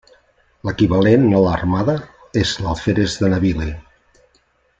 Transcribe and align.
L'equivalent 0.69 1.27
a 1.39 1.41
l'armada 1.43 1.95
és 2.45 2.55
l'alferes 2.65 3.19
de 3.21 3.31
navili. 3.35 3.71